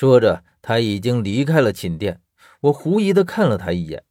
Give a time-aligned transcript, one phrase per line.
[0.00, 2.20] 说着，他已经离开了寝殿。
[2.60, 4.04] 我狐疑的看了他一眼。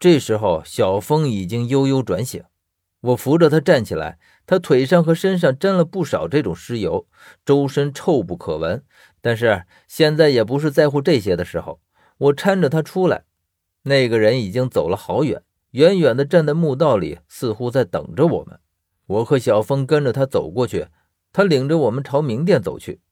[0.00, 2.42] 这时候，小峰已经悠悠转醒。
[3.02, 7.06] 我扶着他站起来，他腿上和身上沾了不少这种尸油，
[7.44, 8.82] 周身臭不可闻。
[9.20, 11.82] 但是现在也不是在乎这些的时候。
[12.16, 13.24] 我搀着他出来，
[13.82, 15.42] 那个人已经走了好远，
[15.72, 18.58] 远远的站在墓道里，似乎在等着我们。
[19.06, 20.86] 我和小峰跟着他走过去，
[21.30, 23.02] 他领着我们朝明殿走去。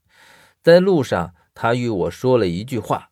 [0.63, 3.11] 在路上，他与我说了一句话：“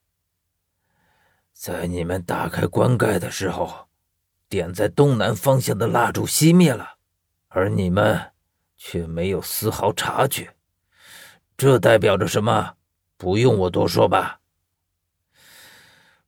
[1.55, 3.87] 在你们打开棺盖的时候，
[4.49, 6.97] 点在东南方向的蜡烛熄灭了，
[7.49, 8.33] 而你们
[8.77, 10.57] 却没有丝毫察觉。
[11.57, 12.75] 这代表着什么？
[13.17, 14.41] 不用我多说吧。”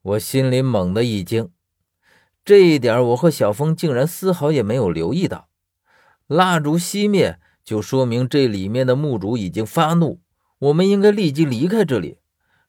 [0.02, 1.50] 我心里猛地一惊，
[2.44, 5.48] 这一点我和小峰竟然丝毫也没有留意到。
[6.26, 10.20] 蜡烛熄灭，就说明这里面的墓主已经发怒，
[10.58, 12.18] 我们应该立即离开这里。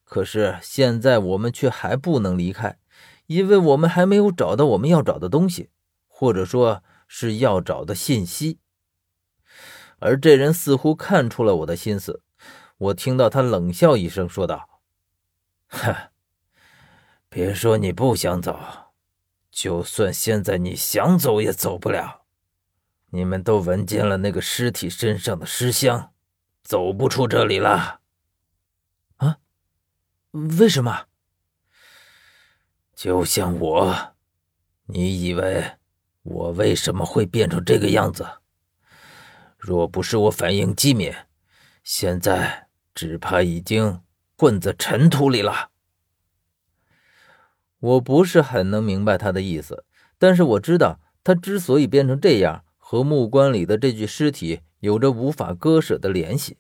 [0.04, 2.78] 可是现在我们却还不能离开，
[3.26, 5.70] 因为我们还没有找到我们要找的东西，
[6.08, 8.60] 或者说是要找的信息。
[10.00, 12.22] 而这人似乎看出了我的心思，
[12.78, 14.82] 我听到他冷笑一声，说道
[15.68, 15.96] ：“哼。”
[17.28, 18.58] 别说你不想走，
[19.52, 22.22] 就算现在你想走也走不了。
[23.10, 26.12] 你们都闻见了那个尸体身上的尸香，
[26.66, 28.02] 走不出这里了。
[29.18, 29.38] 啊？
[30.32, 31.06] 为什么？
[32.96, 34.16] 就像我，
[34.88, 35.64] 你以为
[36.24, 38.28] 我为什么会变成这个样子？
[39.58, 41.14] 若不是我反应机敏，
[41.84, 44.02] 现在只怕已经
[44.38, 45.70] 混在尘土里了。
[47.80, 49.86] 我不是很能明白他的意思，
[50.18, 56.58] 但是我知道他之所以变成这样，和木棺里的这具尸体有着无法割舍的联系。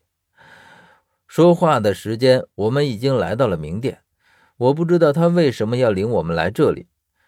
[1.27, 4.01] 说话的时间，我们已经来到了明殿。
[4.57, 6.87] 我不知道他为什么要领我们来这里。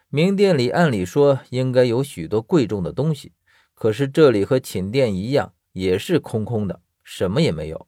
[0.09, 3.33] 明殿里按理说应该有许多贵重的东西，
[3.75, 7.87] 可是这里和寝殿一样，也是空空的，什么也没有。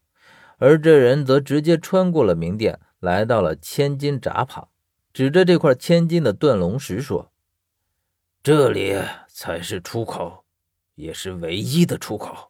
[0.58, 4.68] 而这人则直接穿过了明殿，来到了千金闸旁。
[5.12, 7.32] 指着这块千金的断龙石说
[8.44, 8.96] ：“这里
[9.28, 10.44] 才是出口，
[10.94, 12.49] 也是唯一的出口。”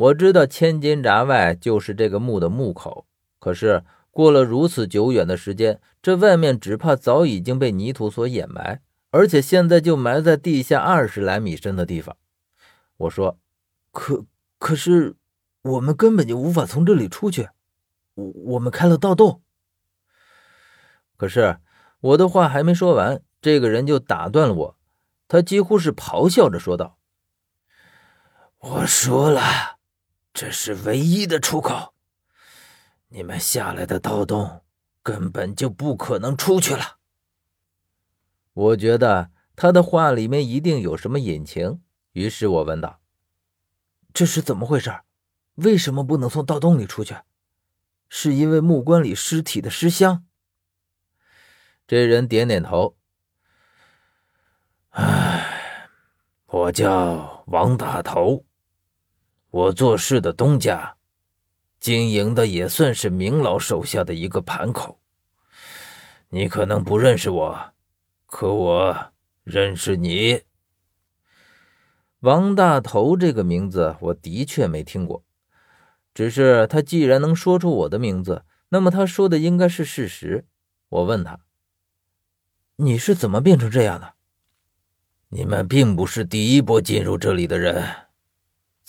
[0.00, 3.06] 我知道千金闸外就是这个墓的墓口，
[3.38, 8.80] 可是过了如此久远的时间，这外面只怕早已经被泥土所掩埋，
[9.10, 12.16] 而且现在就埋在地下二十来米深的地方。
[12.96, 13.38] 我说
[13.92, 14.24] ：“可
[14.58, 15.16] 可是，
[15.60, 17.50] 我们根本就无法从这里出去，
[18.14, 19.42] 我我们开了盗洞。”
[21.18, 21.58] 可是
[22.00, 24.76] 我的话还没说完，这个人就打断了我。
[25.28, 26.96] 他几乎是咆哮着说道
[28.60, 29.76] ：“我说了，
[30.32, 31.94] 这是唯一的出口。
[33.08, 34.62] 你们下来的盗洞
[35.02, 36.98] 根本就不可能出去了。”
[38.52, 41.82] 我觉得他的话里面一定有什么隐情，
[42.12, 43.00] 于是我问道
[44.14, 44.92] ：“这是怎么回事？
[45.54, 47.16] 为什么不能从盗洞里出去？
[48.08, 50.24] 是因为木棺里尸体的尸香？”
[51.86, 52.96] 这人点点头。
[54.90, 55.88] 唉，
[56.46, 58.44] 我叫王大头，
[59.50, 60.96] 我做事的东家，
[61.80, 65.00] 经营的也算是明老手下的一个盘口。
[66.28, 67.72] 你可能不认识我，
[68.26, 69.12] 可我
[69.42, 70.42] 认识你。
[72.20, 75.24] 王大头这个名字我的确没听过，
[76.14, 80.46] 只是他既然能说出我的名字，那么他说的应该是事实。
[80.88, 81.40] 我问他。
[82.76, 84.14] 你是怎么变成这样的？
[85.30, 88.09] 你们并不是第一波进入这里的人，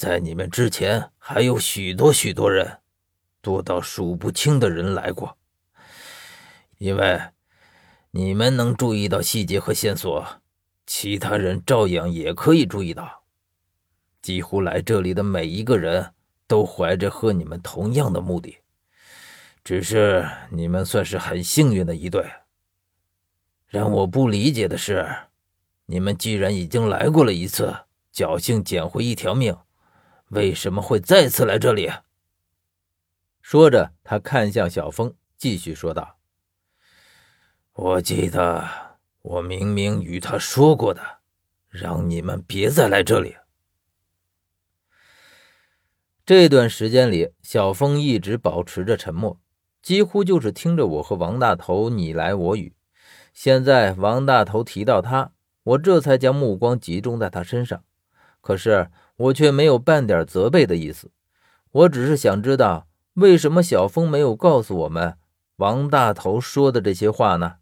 [0.02, 2.80] 在你们之前还有许多许多人，
[3.40, 5.38] 多到数不清的人来过。
[6.80, 7.22] 因为
[8.10, 10.42] 你们能注意到细节和线索，
[10.88, 13.22] 其他人照样也可以注意到。
[14.24, 16.16] 几乎来这里的每一个人
[16.48, 18.58] 都怀着和你们同样的目的，
[19.64, 22.26] 只是你们算是很幸运的一对。
[23.68, 25.08] 让我不理解的是，
[25.86, 27.72] 你们既然已经来过了一次，
[28.12, 29.56] 侥幸捡回一条命，
[30.32, 31.92] 为什么会再次来这里？
[33.42, 36.20] 说着，他看向小峰，继续说道
[37.74, 38.66] ：“我记得
[39.22, 41.02] 我明明与他说过的，
[41.68, 43.36] 让你们别再来这里。”
[46.26, 49.38] 这段时间里，小峰一直保持着沉默，
[49.82, 52.74] 几乎就是听着我和王大头你来我语。
[53.34, 55.34] 现在王大头提到他，
[55.64, 57.84] 我这才将目光集中在他身上。
[58.40, 58.90] 可是
[59.22, 61.12] 我却没有半点责备的意思，
[61.72, 65.16] 我只是想知道为什么小峰没有告诉我们
[65.58, 67.61] 王大头说的这些话呢？